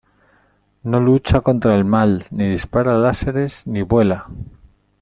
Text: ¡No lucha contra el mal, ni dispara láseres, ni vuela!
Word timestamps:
¡No 0.81 0.99
lucha 0.99 1.41
contra 1.41 1.75
el 1.75 1.85
mal, 1.85 2.25
ni 2.31 2.49
dispara 2.49 2.97
láseres, 2.97 3.67
ni 3.67 3.83
vuela! 3.83 4.27